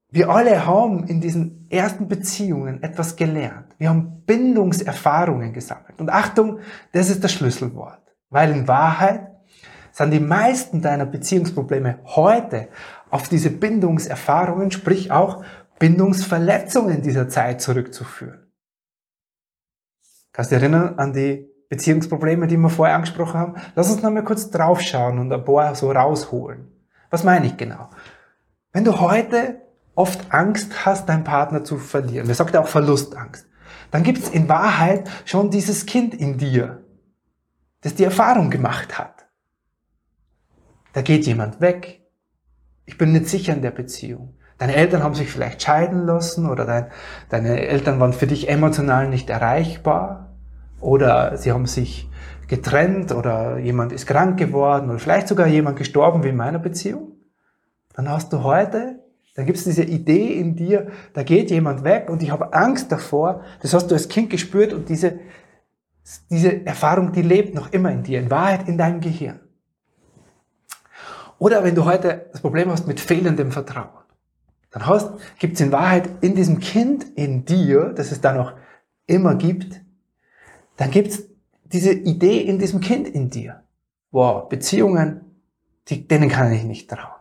wir 0.10 0.30
alle 0.30 0.66
haben 0.66 1.08
in 1.08 1.22
diesen 1.22 1.68
ersten 1.72 2.08
Beziehungen 2.08 2.84
etwas 2.84 3.16
gelernt. 3.16 3.74
Wir 3.80 3.90
haben 3.90 4.24
Bindungserfahrungen 4.26 5.54
gesammelt. 5.54 6.00
Und 6.00 6.12
Achtung, 6.12 6.60
das 6.92 7.10
ist 7.10 7.24
das 7.24 7.34
Schlüsselwort. 7.34 8.02
Weil 8.30 8.52
in 8.52 8.68
Wahrheit 8.68 9.32
sind 9.92 10.12
die 10.12 10.20
meisten 10.20 10.82
deiner 10.82 11.06
Beziehungsprobleme 11.06 12.00
heute 12.04 12.68
auf 13.10 13.28
diese 13.28 13.50
Bindungserfahrungen, 13.50 14.72
sprich 14.72 15.12
auch 15.12 15.44
Bindungsverletzungen 15.80 17.02
dieser 17.02 17.30
Zeit 17.30 17.62
zurückzuführen. 17.62 18.52
Kannst 20.32 20.52
du 20.52 20.56
dich 20.56 20.64
erinnern 20.64 20.98
an 20.98 21.14
die 21.14 21.48
Beziehungsprobleme, 21.70 22.48
die 22.48 22.58
wir 22.58 22.70
vorher 22.70 22.96
angesprochen 22.96 23.40
haben? 23.40 23.56
Lass 23.76 23.92
uns 23.92 24.02
noch 24.02 24.12
mal 24.12 24.24
kurz 24.24 24.50
draufschauen 24.50 25.20
und 25.20 25.32
ein 25.32 25.44
paar 25.44 25.76
so 25.76 25.92
rausholen. 25.92 26.72
Was 27.10 27.24
meine 27.24 27.46
ich 27.46 27.58
genau? 27.58 27.90
Wenn 28.74 28.84
du 28.84 29.00
heute 29.00 29.62
oft 29.94 30.34
Angst 30.34 30.86
hast, 30.86 31.08
deinen 31.08 31.24
Partner 31.24 31.64
zu 31.64 31.78
verlieren, 31.78 32.28
wir 32.28 32.34
sagt 32.34 32.56
ja 32.56 32.62
auch 32.62 32.68
Verlustangst, 32.68 33.46
dann 33.92 34.02
gibt 34.02 34.18
es 34.18 34.30
in 34.30 34.50
Wahrheit 34.50 35.08
schon 35.26 35.52
dieses 35.52 35.86
Kind 35.86 36.16
in 36.16 36.40
dir, 36.40 36.84
das 37.82 37.94
die 37.94 38.04
Erfahrung 38.04 38.50
gemacht 38.50 38.98
hat. 38.98 39.28
Da 40.94 41.04
geht 41.04 41.28
jemand 41.28 41.62
weg. 41.62 42.02
Ich 42.86 42.98
bin 42.98 43.12
nicht 43.12 43.28
sicher 43.28 43.54
in 43.54 43.62
der 43.62 43.72
Beziehung. 43.72 44.36
Deine 44.58 44.76
Eltern 44.76 45.04
haben 45.04 45.16
sich 45.16 45.30
vielleicht 45.30 45.62
scheiden 45.62 46.06
lassen 46.06 46.50
oder 46.50 46.66
dein, 46.66 46.88
deine 47.30 47.68
Eltern 47.68 48.00
waren 48.00 48.14
für 48.14 48.28
dich 48.28 48.50
emotional 48.50 49.08
nicht 49.08 49.30
erreichbar 49.30 50.36
oder 50.80 51.38
sie 51.38 51.52
haben 51.52 51.68
sich 51.68 52.10
getrennt 52.48 53.12
oder 53.12 53.60
jemand 53.60 53.92
ist 53.92 54.08
krank 54.08 54.38
geworden 54.38 54.90
oder 54.90 55.00
vielleicht 55.00 55.28
sogar 55.28 55.48
jemand 55.48 55.78
gestorben 55.78 56.24
wie 56.24 56.30
in 56.30 56.36
meiner 56.36 56.60
Beziehung. 56.60 57.13
Dann 57.94 58.10
hast 58.10 58.34
du 58.34 58.44
heute, 58.44 59.00
dann 59.36 59.46
gibt 59.46 59.58
es 59.58 59.64
diese 59.64 59.84
Idee 59.84 60.34
in 60.34 60.56
dir, 60.56 60.92
da 61.14 61.24
geht 61.24 61.50
jemand 61.50 61.84
weg 61.84 62.10
und 62.10 62.22
ich 62.22 62.32
habe 62.32 62.54
Angst 62.54 62.92
davor, 62.92 63.44
das 63.62 63.74
hast 63.74 63.88
du 63.88 63.96
als 63.96 64.10
Kind 64.10 64.30
gespürt 64.30 64.74
und 64.74 64.90
diese, 64.90 65.20
diese 66.30 66.66
Erfahrung, 66.66 67.12
die 67.12 67.22
lebt 67.22 67.56
noch 67.56 67.72
immer 67.72 67.92
in 67.92 68.04
dir, 68.04 68.20
in 68.20 68.30
Wahrheit 68.30 68.68
in 68.68 68.78
deinem 68.78 69.00
Gehirn. 69.00 69.40
Oder 71.40 71.64
wenn 71.64 71.76
du 71.76 71.86
heute 71.86 72.30
das 72.32 72.42
Problem 72.42 72.70
hast 72.70 72.88
mit 72.88 73.00
fehlendem 73.00 73.52
Vertrauen, 73.52 73.90
dann 74.72 74.88
hast, 74.88 75.12
gibt 75.40 75.56
es 75.56 75.62
in 75.62 75.72
Wahrheit 75.72 76.10
in 76.22 76.36
diesem 76.36 76.60
Kind 76.60 77.04
in 77.16 77.46
dir, 77.46 77.94
das 77.96 78.12
es 78.12 78.22
da 78.22 78.34
noch 78.34 78.54
immer 79.06 79.36
gibt, 79.36 79.82
dann 80.78 80.90
gibt 80.90 81.10
es 81.10 81.30
diese 81.66 81.92
Idee 81.92 82.42
in 82.42 82.60
diesem 82.60 82.80
Kind 82.80 83.08
in 83.08 83.30
dir. 83.30 83.64
Wow, 84.12 84.48
Beziehungen, 84.48 85.22
die, 85.88 86.08
denen 86.08 86.30
kann 86.30 86.52
ich 86.52 86.64
nicht 86.64 86.90
trauen. 86.90 87.13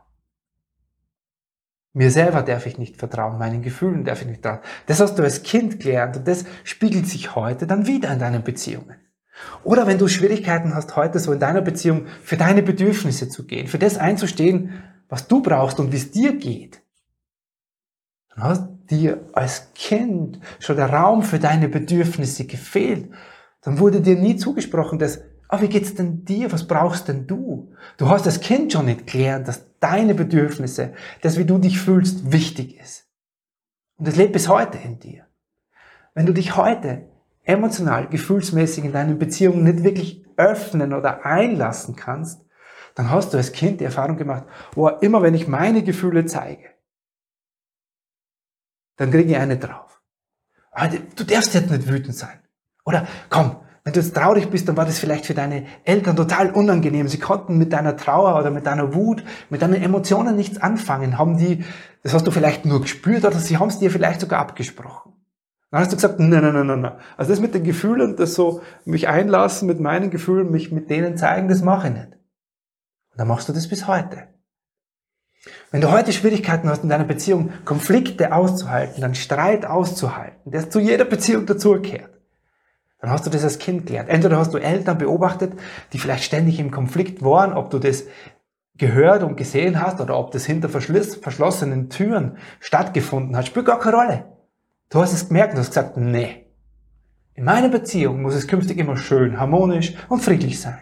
Mir 1.94 2.10
selber 2.10 2.42
darf 2.42 2.66
ich 2.66 2.78
nicht 2.78 2.96
vertrauen, 2.96 3.38
meinen 3.38 3.62
Gefühlen 3.62 4.04
darf 4.04 4.22
ich 4.22 4.28
nicht 4.28 4.42
trauen. 4.42 4.60
Das 4.86 5.00
hast 5.00 5.18
du 5.18 5.22
als 5.22 5.42
Kind 5.42 5.78
gelernt 5.78 6.16
und 6.16 6.26
das 6.26 6.44
spiegelt 6.64 7.06
sich 7.06 7.34
heute 7.34 7.66
dann 7.66 7.86
wieder 7.86 8.10
in 8.10 8.18
deinen 8.18 8.42
Beziehungen. 8.42 8.96
Oder 9.64 9.86
wenn 9.86 9.98
du 9.98 10.08
Schwierigkeiten 10.08 10.74
hast, 10.74 10.96
heute 10.96 11.18
so 11.18 11.32
in 11.32 11.40
deiner 11.40 11.60
Beziehung 11.60 12.06
für 12.22 12.36
deine 12.36 12.62
Bedürfnisse 12.62 13.28
zu 13.28 13.46
gehen, 13.46 13.66
für 13.66 13.78
das 13.78 13.98
einzustehen, 13.98 14.82
was 15.08 15.28
du 15.28 15.42
brauchst 15.42 15.80
und 15.80 15.92
wie 15.92 15.96
es 15.96 16.10
dir 16.10 16.36
geht, 16.36 16.82
dann 18.34 18.44
hast 18.44 18.68
dir 18.90 19.26
als 19.32 19.72
Kind 19.74 20.40
schon 20.58 20.76
der 20.76 20.90
Raum 20.90 21.22
für 21.22 21.38
deine 21.38 21.68
Bedürfnisse 21.68 22.46
gefehlt. 22.46 23.10
Dann 23.60 23.78
wurde 23.78 24.00
dir 24.00 24.16
nie 24.16 24.36
zugesprochen, 24.36 24.98
dass, 24.98 25.22
ah, 25.52 25.60
wie 25.60 25.68
geht's 25.68 25.94
denn 25.94 26.24
dir? 26.24 26.50
Was 26.50 26.66
brauchst 26.66 27.08
denn 27.08 27.26
du? 27.26 27.74
Du 27.98 28.08
hast 28.08 28.24
als 28.26 28.40
Kind 28.40 28.72
schon 28.72 28.86
nicht 28.86 29.06
gelernt, 29.06 29.46
dass 29.48 29.78
deine 29.80 30.14
Bedürfnisse, 30.14 30.94
das, 31.20 31.36
wie 31.36 31.44
du 31.44 31.58
dich 31.58 31.78
fühlst, 31.78 32.32
wichtig 32.32 32.80
ist. 32.80 33.06
Und 33.98 34.08
es 34.08 34.16
lebt 34.16 34.32
bis 34.32 34.48
heute 34.48 34.78
in 34.78 34.98
dir. 34.98 35.26
Wenn 36.14 36.24
du 36.24 36.32
dich 36.32 36.56
heute 36.56 37.06
emotional, 37.42 38.08
gefühlsmäßig 38.08 38.84
in 38.84 38.92
deinen 38.92 39.18
Beziehungen 39.18 39.64
nicht 39.64 39.84
wirklich 39.84 40.24
öffnen 40.38 40.94
oder 40.94 41.26
einlassen 41.26 41.96
kannst, 41.96 42.46
dann 42.94 43.10
hast 43.10 43.34
du 43.34 43.36
als 43.36 43.52
Kind 43.52 43.80
die 43.80 43.84
Erfahrung 43.84 44.16
gemacht, 44.16 44.44
wo 44.74 44.88
immer 44.88 45.22
wenn 45.22 45.34
ich 45.34 45.48
meine 45.48 45.82
Gefühle 45.82 46.24
zeige, 46.24 46.70
dann 48.96 49.10
kriege 49.10 49.32
ich 49.32 49.36
eine 49.36 49.58
drauf. 49.58 50.00
Aber 50.70 50.88
du 50.88 51.24
darfst 51.24 51.52
jetzt 51.52 51.70
nicht 51.70 51.86
wütend 51.88 52.14
sein. 52.14 52.40
Oder 52.84 53.06
komm, 53.28 53.56
wenn 53.84 53.92
du 53.92 54.00
jetzt 54.00 54.14
traurig 54.14 54.48
bist, 54.48 54.68
dann 54.68 54.76
war 54.76 54.84
das 54.84 55.00
vielleicht 55.00 55.26
für 55.26 55.34
deine 55.34 55.66
Eltern 55.84 56.14
total 56.14 56.52
unangenehm. 56.52 57.08
Sie 57.08 57.18
konnten 57.18 57.58
mit 57.58 57.72
deiner 57.72 57.96
Trauer 57.96 58.38
oder 58.38 58.50
mit 58.50 58.66
deiner 58.66 58.94
Wut, 58.94 59.24
mit 59.50 59.60
deinen 59.60 59.82
Emotionen 59.82 60.36
nichts 60.36 60.58
anfangen. 60.58 61.18
Haben 61.18 61.36
die, 61.36 61.64
das 62.04 62.14
hast 62.14 62.26
du 62.26 62.30
vielleicht 62.30 62.64
nur 62.64 62.80
gespürt 62.80 63.24
oder 63.24 63.38
sie 63.38 63.58
haben 63.58 63.68
es 63.68 63.80
dir 63.80 63.90
vielleicht 63.90 64.20
sogar 64.20 64.38
abgesprochen. 64.38 65.12
Dann 65.72 65.80
hast 65.80 65.90
du 65.90 65.96
gesagt, 65.96 66.20
nein, 66.20 66.42
nein, 66.42 66.52
nein, 66.52 66.66
nein, 66.66 66.80
nein. 66.80 66.92
Also 67.16 67.32
das 67.32 67.40
mit 67.40 67.54
den 67.54 67.64
Gefühlen, 67.64 68.14
das 68.16 68.34
so 68.34 68.60
mich 68.84 69.08
einlassen 69.08 69.66
mit 69.66 69.80
meinen 69.80 70.10
Gefühlen, 70.10 70.50
mich 70.50 70.70
mit 70.70 70.88
denen 70.90 71.16
zeigen, 71.16 71.48
das 71.48 71.62
mache 71.62 71.88
ich 71.88 71.94
nicht. 71.94 72.12
Und 72.12 73.18
dann 73.18 73.26
machst 73.26 73.48
du 73.48 73.52
das 73.52 73.68
bis 73.68 73.88
heute. 73.88 74.28
Wenn 75.72 75.80
du 75.80 75.90
heute 75.90 76.12
Schwierigkeiten 76.12 76.68
hast 76.68 76.84
in 76.84 76.88
deiner 76.88 77.04
Beziehung, 77.04 77.50
Konflikte 77.64 78.32
auszuhalten, 78.32 79.00
dann 79.00 79.16
Streit 79.16 79.64
auszuhalten, 79.64 80.52
der 80.52 80.70
zu 80.70 80.78
jeder 80.78 81.04
Beziehung 81.04 81.46
dazugehört, 81.46 82.21
dann 83.02 83.10
hast 83.10 83.26
du 83.26 83.30
das 83.30 83.42
als 83.42 83.58
Kind 83.58 83.86
gelernt. 83.86 84.08
Entweder 84.08 84.38
hast 84.38 84.54
du 84.54 84.58
Eltern 84.58 84.96
beobachtet, 84.96 85.54
die 85.92 85.98
vielleicht 85.98 86.22
ständig 86.22 86.60
im 86.60 86.70
Konflikt 86.70 87.20
waren, 87.20 87.52
ob 87.52 87.68
du 87.68 87.80
das 87.80 88.04
gehört 88.76 89.24
und 89.24 89.36
gesehen 89.36 89.82
hast 89.82 90.00
oder 90.00 90.16
ob 90.16 90.30
das 90.30 90.46
hinter 90.46 90.68
verschlossenen 90.68 91.90
Türen 91.90 92.38
stattgefunden 92.60 93.36
hat, 93.36 93.48
spielt 93.48 93.66
gar 93.66 93.80
keine 93.80 93.96
Rolle. 93.96 94.24
Du 94.88 95.00
hast 95.00 95.12
es 95.12 95.26
gemerkt 95.26 95.54
und 95.54 95.58
hast 95.58 95.70
gesagt, 95.70 95.96
nee. 95.96 96.46
In 97.34 97.42
meiner 97.42 97.70
Beziehung 97.70 98.22
muss 98.22 98.36
es 98.36 98.46
künftig 98.46 98.78
immer 98.78 98.96
schön, 98.96 99.40
harmonisch 99.40 99.94
und 100.08 100.22
friedlich 100.22 100.60
sein. 100.60 100.78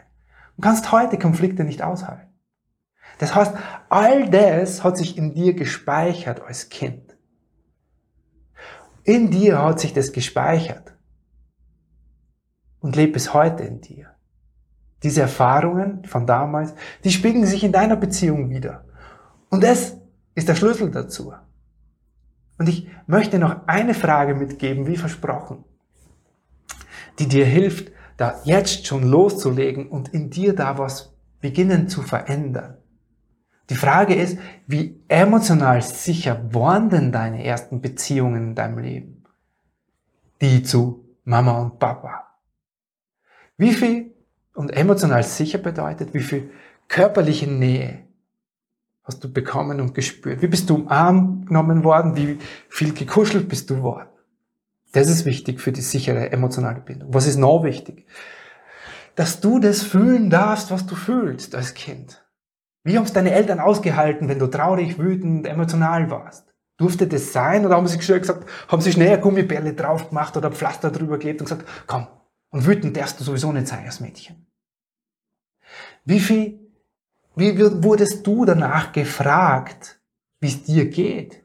Du 0.56 0.62
kannst 0.62 0.92
heute 0.92 1.16
Konflikte 1.16 1.64
nicht 1.64 1.82
aushalten. 1.82 2.28
Das 3.16 3.34
heißt, 3.34 3.54
all 3.88 4.28
das 4.28 4.84
hat 4.84 4.98
sich 4.98 5.16
in 5.16 5.32
dir 5.32 5.54
gespeichert 5.54 6.42
als 6.42 6.68
Kind. 6.68 7.16
In 9.04 9.30
dir 9.30 9.62
hat 9.62 9.80
sich 9.80 9.94
das 9.94 10.12
gespeichert 10.12 10.90
und 12.80 12.96
lebt 12.96 13.12
bis 13.12 13.32
heute 13.34 13.62
in 13.62 13.80
dir. 13.80 14.06
Diese 15.02 15.22
Erfahrungen 15.22 16.04
von 16.04 16.26
damals, 16.26 16.74
die 17.04 17.10
spiegeln 17.10 17.46
sich 17.46 17.64
in 17.64 17.72
deiner 17.72 17.96
Beziehung 17.96 18.50
wieder. 18.50 18.84
Und 19.48 19.62
das 19.62 19.96
ist 20.34 20.48
der 20.48 20.54
Schlüssel 20.54 20.90
dazu. 20.90 21.32
Und 22.58 22.68
ich 22.68 22.88
möchte 23.06 23.38
noch 23.38 23.66
eine 23.66 23.94
Frage 23.94 24.34
mitgeben, 24.34 24.86
wie 24.86 24.96
versprochen, 24.96 25.64
die 27.18 27.26
dir 27.26 27.46
hilft, 27.46 27.90
da 28.18 28.38
jetzt 28.44 28.86
schon 28.86 29.02
loszulegen 29.02 29.88
und 29.88 30.08
in 30.08 30.28
dir 30.28 30.54
da 30.54 30.76
was 30.76 31.14
beginnen 31.40 31.88
zu 31.88 32.02
verändern. 32.02 32.76
Die 33.70 33.76
Frage 33.76 34.14
ist, 34.14 34.38
wie 34.66 35.00
emotional 35.08 35.80
sicher 35.80 36.52
waren 36.52 36.90
denn 36.90 37.12
deine 37.12 37.44
ersten 37.44 37.80
Beziehungen 37.80 38.48
in 38.48 38.54
deinem 38.54 38.78
Leben? 38.78 39.24
Die 40.42 40.62
zu 40.62 41.04
Mama 41.24 41.58
und 41.60 41.78
Papa. 41.78 42.29
Wie 43.60 43.74
viel 43.74 44.14
und 44.54 44.70
emotional 44.70 45.22
sicher 45.22 45.58
bedeutet, 45.58 46.14
wie 46.14 46.22
viel 46.22 46.50
körperliche 46.88 47.46
Nähe 47.46 48.06
hast 49.02 49.22
du 49.22 49.30
bekommen 49.30 49.82
und 49.82 49.92
gespürt? 49.92 50.40
Wie 50.40 50.46
bist 50.46 50.70
du 50.70 50.76
umarmt 50.76 51.48
genommen 51.48 51.84
worden? 51.84 52.16
Wie 52.16 52.38
viel 52.70 52.94
gekuschelt 52.94 53.50
bist 53.50 53.68
du 53.68 53.82
worden? 53.82 54.08
Das 54.92 55.10
ist 55.10 55.26
wichtig 55.26 55.60
für 55.60 55.72
die 55.72 55.82
sichere 55.82 56.32
emotionale 56.32 56.80
Bindung. 56.80 57.12
Was 57.12 57.26
ist 57.26 57.36
noch 57.36 57.62
wichtig? 57.62 58.06
Dass 59.14 59.42
du 59.42 59.58
das 59.58 59.82
fühlen 59.82 60.30
darfst, 60.30 60.70
was 60.70 60.86
du 60.86 60.94
fühlst 60.94 61.54
als 61.54 61.74
Kind. 61.74 62.24
Wie 62.82 62.96
haben 62.96 63.04
es 63.04 63.12
deine 63.12 63.32
Eltern 63.32 63.60
ausgehalten, 63.60 64.30
wenn 64.30 64.38
du 64.38 64.46
traurig, 64.46 64.98
wütend, 64.98 65.46
emotional 65.46 66.10
warst? 66.10 66.46
Durfte 66.78 67.06
das 67.06 67.34
sein 67.34 67.66
oder 67.66 67.76
haben 67.76 67.86
sie 67.86 67.98
gesagt, 67.98 68.46
haben 68.68 68.80
sie 68.80 68.92
schnell 68.92 69.12
eine 69.12 69.20
Gummibärle 69.20 69.74
drauf 69.74 70.08
gemacht 70.08 70.34
oder 70.38 70.50
Pflaster 70.50 70.90
drüber 70.90 71.18
geklebt 71.18 71.42
und 71.42 71.44
gesagt, 71.50 71.68
komm, 71.86 72.06
und 72.50 72.66
wütend 72.66 72.96
darfst 72.96 73.18
du 73.20 73.24
sowieso 73.24 73.52
nicht 73.52 73.68
sein 73.68 73.84
als 73.84 74.00
Mädchen. 74.00 74.46
Wie 76.04 76.20
viel, 76.20 76.58
wie 77.36 77.58
wurdest 77.82 78.26
du 78.26 78.44
danach 78.44 78.92
gefragt, 78.92 80.00
wie 80.40 80.48
es 80.48 80.64
dir 80.64 80.88
geht? 80.88 81.44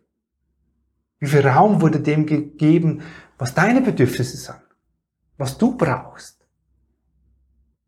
Wie 1.20 1.28
viel 1.28 1.48
Raum 1.48 1.82
wurde 1.82 2.00
dem 2.00 2.26
gegeben, 2.26 3.02
was 3.38 3.54
deine 3.54 3.82
Bedürfnisse 3.82 4.38
sind? 4.38 4.62
Was 5.38 5.58
du 5.58 5.78
brauchst? 5.78 6.46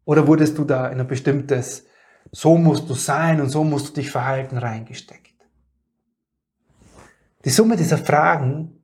Oder 0.06 0.28
wurdest 0.28 0.58
du 0.58 0.64
da 0.64 0.88
in 0.88 1.00
ein 1.00 1.08
bestimmtes, 1.08 1.86
so 2.32 2.58
musst 2.58 2.90
du 2.90 2.94
sein 2.94 3.42
und 3.42 3.50
so 3.50 3.64
musst 3.64 3.90
du 3.90 3.94
dich 3.94 4.12
verhalten, 4.12 4.58
reingesteckt? 4.58 5.34
Die 7.46 7.50
Summe 7.50 7.78
dieser 7.78 7.98
Fragen 7.98 8.84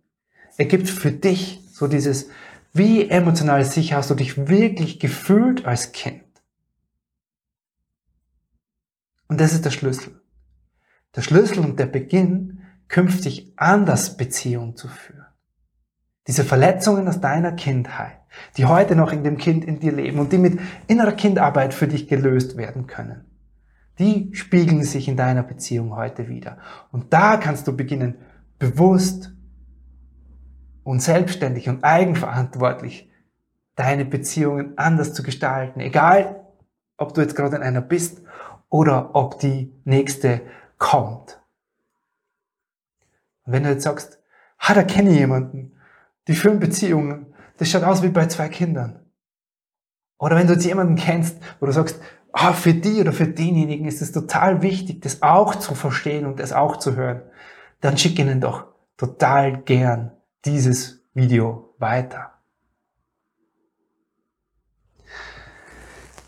ergibt 0.57 0.89
für 0.89 1.11
dich 1.11 1.61
so 1.71 1.87
dieses, 1.87 2.29
wie 2.73 3.07
emotional 3.07 3.63
sicher 3.65 3.97
hast 3.97 4.09
du 4.09 4.15
dich 4.15 4.47
wirklich 4.47 4.99
gefühlt 4.99 5.65
als 5.65 5.91
Kind? 5.91 6.23
Und 9.27 9.39
das 9.39 9.53
ist 9.53 9.63
der 9.65 9.71
Schlüssel. 9.71 10.21
Der 11.15 11.21
Schlüssel 11.21 11.59
und 11.59 11.79
der 11.79 11.85
Beginn, 11.85 12.61
künftig 12.87 13.53
anders 13.57 14.17
Beziehung 14.17 14.75
zu 14.75 14.87
führen. 14.87 15.25
Diese 16.27 16.43
Verletzungen 16.43 17.07
aus 17.07 17.21
deiner 17.21 17.51
Kindheit, 17.51 18.19
die 18.57 18.65
heute 18.65 18.95
noch 18.95 19.11
in 19.11 19.23
dem 19.23 19.37
Kind 19.37 19.65
in 19.65 19.79
dir 19.79 19.91
leben 19.91 20.19
und 20.19 20.31
die 20.31 20.37
mit 20.37 20.59
innerer 20.87 21.11
Kindarbeit 21.11 21.73
für 21.73 21.87
dich 21.87 22.07
gelöst 22.07 22.57
werden 22.57 22.87
können, 22.87 23.25
die 23.99 24.31
spiegeln 24.33 24.83
sich 24.83 25.07
in 25.07 25.17
deiner 25.17 25.43
Beziehung 25.43 25.95
heute 25.95 26.27
wieder. 26.27 26.57
Und 26.91 27.13
da 27.13 27.37
kannst 27.37 27.67
du 27.67 27.75
beginnen, 27.75 28.15
bewusst 28.57 29.33
und 30.83 31.01
selbstständig 31.01 31.69
und 31.69 31.83
eigenverantwortlich 31.83 33.09
deine 33.75 34.05
Beziehungen 34.05 34.77
anders 34.77 35.13
zu 35.13 35.23
gestalten. 35.23 35.79
Egal, 35.79 36.45
ob 36.97 37.13
du 37.13 37.21
jetzt 37.21 37.35
gerade 37.35 37.55
in 37.55 37.63
einer 37.63 37.81
bist 37.81 38.21
oder 38.69 39.15
ob 39.15 39.39
die 39.39 39.73
nächste 39.83 40.41
kommt. 40.77 41.41
Und 43.45 43.53
wenn 43.53 43.63
du 43.63 43.69
jetzt 43.69 43.83
sagst, 43.83 44.19
ha, 44.59 44.73
da 44.73 44.83
kenne 44.83 45.11
ich 45.11 45.17
jemanden, 45.17 45.77
die 46.27 46.35
führen 46.35 46.59
Beziehungen, 46.59 47.33
das 47.57 47.69
schaut 47.69 47.83
aus 47.83 48.03
wie 48.03 48.09
bei 48.09 48.27
zwei 48.27 48.49
Kindern. 48.49 48.99
Oder 50.17 50.37
wenn 50.37 50.47
du 50.47 50.53
jetzt 50.53 50.65
jemanden 50.65 50.95
kennst, 50.95 51.37
wo 51.59 51.65
du 51.65 51.71
sagst, 51.71 51.99
ah, 52.31 52.53
für 52.53 52.73
die 52.73 53.01
oder 53.01 53.11
für 53.11 53.27
denjenigen 53.27 53.85
ist 53.85 54.01
es 54.01 54.11
total 54.11 54.61
wichtig, 54.61 55.01
das 55.01 55.21
auch 55.21 55.55
zu 55.55 55.75
verstehen 55.75 56.25
und 56.25 56.39
das 56.39 56.53
auch 56.53 56.77
zu 56.77 56.95
hören, 56.95 57.21
dann 57.81 57.97
schick 57.97 58.17
ihnen 58.19 58.39
doch 58.39 58.67
total 58.97 59.61
gern 59.63 60.11
dieses 60.45 61.03
Video 61.13 61.75
weiter. 61.79 62.31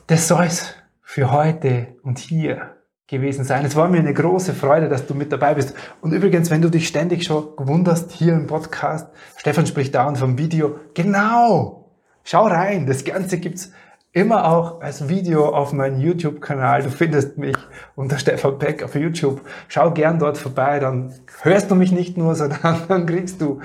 Das 0.08 0.28
soll's 0.28 0.76
für 1.02 1.32
heute 1.32 1.96
und 2.04 2.20
hier 2.20 2.76
gewesen 3.08 3.44
sein. 3.44 3.66
Es 3.66 3.76
war 3.76 3.88
mir 3.88 4.00
eine 4.00 4.14
große 4.14 4.54
Freude, 4.54 4.90
dass 4.90 5.08
du 5.08 5.14
mit 5.14 5.32
dabei 5.32 5.54
bist. 5.54 5.74
Und 6.02 6.12
übrigens, 6.12 6.50
wenn 6.50 6.62
du 6.62 6.70
dich 6.70 6.88
ständig 6.88 7.24
schon 7.24 7.56
gewunderst 7.56 8.12
hier 8.12 8.34
im 8.34 8.48
Podcast, 8.48 9.10
Stefan 9.38 9.68
spricht 9.68 9.94
dauernd 9.96 10.18
vom 10.18 10.38
Video. 10.38 10.80
Genau! 10.94 11.92
Schau 12.24 12.48
rein. 12.48 12.88
Das 12.88 13.04
Ganze 13.04 13.38
gibt's 13.38 13.72
immer 14.16 14.48
auch 14.50 14.80
als 14.80 15.10
Video 15.10 15.50
auf 15.50 15.74
meinem 15.74 16.00
YouTube-Kanal. 16.00 16.84
Du 16.84 16.90
findest 16.90 17.38
mich 17.38 17.58
unter 17.96 18.18
Stefan 18.18 18.58
Peck 18.58 18.82
auf 18.82 18.96
YouTube. 18.96 19.42
Schau 19.68 19.92
gern 19.92 20.20
dort 20.20 20.38
vorbei, 20.38 20.80
dann 20.80 21.14
hörst 21.42 21.70
du 21.70 21.76
mich 21.76 21.92
nicht 21.92 22.18
nur, 22.18 22.34
sondern 22.36 22.82
dann 22.88 23.06
kriegst 23.06 23.42
du 23.42 23.60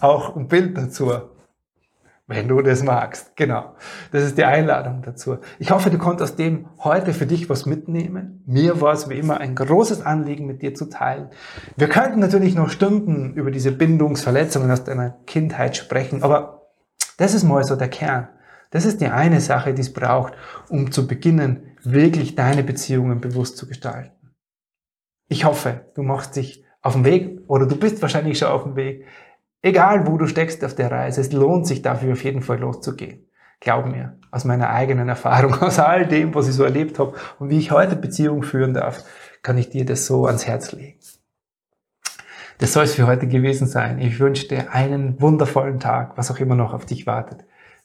auch 0.00 0.36
ein 0.36 0.46
Bild 0.46 0.78
dazu. 0.78 1.12
Wenn 2.28 2.48
du 2.48 2.60
das 2.60 2.84
magst. 2.84 3.36
Genau. 3.36 3.74
Das 4.12 4.22
ist 4.22 4.38
die 4.38 4.44
Einladung 4.44 5.02
dazu. 5.02 5.38
Ich 5.58 5.70
hoffe, 5.72 5.90
du 5.90 5.98
konntest 5.98 6.32
aus 6.32 6.36
dem 6.36 6.66
heute 6.78 7.12
für 7.12 7.26
dich 7.26 7.48
was 7.50 7.66
mitnehmen. 7.66 8.42
Mir 8.46 8.80
war 8.80 8.92
es 8.92 9.08
wie 9.08 9.18
immer 9.18 9.38
ein 9.38 9.56
großes 9.56 10.06
Anliegen, 10.06 10.46
mit 10.46 10.62
dir 10.62 10.74
zu 10.74 10.86
teilen. 10.86 11.30
Wir 11.76 11.88
könnten 11.88 12.20
natürlich 12.20 12.54
noch 12.54 12.70
Stunden 12.70 13.34
über 13.34 13.50
diese 13.50 13.72
Bindungsverletzungen 13.72 14.70
aus 14.70 14.84
deiner 14.84 15.16
Kindheit 15.26 15.76
sprechen, 15.76 16.22
aber 16.22 16.68
das 17.16 17.34
ist 17.34 17.44
mal 17.44 17.64
so 17.64 17.76
der 17.76 17.88
Kern. 17.88 18.28
Das 18.70 18.84
ist 18.84 19.00
die 19.00 19.08
eine 19.08 19.40
Sache, 19.40 19.74
die 19.74 19.82
es 19.82 19.92
braucht, 19.92 20.34
um 20.68 20.90
zu 20.90 21.06
beginnen, 21.06 21.76
wirklich 21.82 22.34
deine 22.34 22.62
Beziehungen 22.62 23.20
bewusst 23.20 23.56
zu 23.56 23.68
gestalten. 23.68 24.34
Ich 25.28 25.44
hoffe, 25.44 25.86
du 25.94 26.02
machst 26.02 26.36
dich 26.36 26.64
auf 26.82 26.94
den 26.94 27.04
Weg 27.04 27.40
oder 27.48 27.66
du 27.66 27.76
bist 27.76 28.02
wahrscheinlich 28.02 28.38
schon 28.38 28.48
auf 28.48 28.64
dem 28.64 28.76
Weg, 28.76 29.06
Egal, 29.66 30.06
wo 30.06 30.16
du 30.16 30.28
steckst 30.28 30.64
auf 30.64 30.76
der 30.76 30.92
Reise, 30.92 31.20
es 31.20 31.32
lohnt 31.32 31.66
sich 31.66 31.82
dafür 31.82 32.12
auf 32.12 32.22
jeden 32.22 32.40
Fall 32.40 32.60
loszugehen. 32.60 33.26
Glaub 33.58 33.86
mir, 33.86 34.16
aus 34.30 34.44
meiner 34.44 34.70
eigenen 34.70 35.08
Erfahrung, 35.08 35.54
aus 35.60 35.80
all 35.80 36.06
dem, 36.06 36.36
was 36.36 36.46
ich 36.46 36.54
so 36.54 36.62
erlebt 36.62 37.00
habe 37.00 37.14
und 37.40 37.50
wie 37.50 37.58
ich 37.58 37.72
heute 37.72 37.96
Beziehung 37.96 38.44
führen 38.44 38.74
darf, 38.74 39.02
kann 39.42 39.58
ich 39.58 39.68
dir 39.68 39.84
das 39.84 40.06
so 40.06 40.26
ans 40.26 40.46
Herz 40.46 40.70
legen. 40.70 41.00
Das 42.58 42.74
soll 42.74 42.84
es 42.84 42.94
für 42.94 43.08
heute 43.08 43.26
gewesen 43.26 43.66
sein. 43.66 43.98
Ich 43.98 44.20
wünsche 44.20 44.46
dir 44.46 44.72
einen 44.72 45.20
wundervollen 45.20 45.80
Tag, 45.80 46.16
was 46.16 46.30
auch 46.30 46.38
immer 46.38 46.54
noch 46.54 46.72
auf 46.72 46.86
dich 46.86 47.08
wartet. 47.08 47.44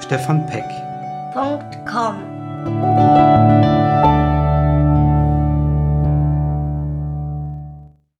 Stefan 0.00 0.46
Peck. 0.48 0.68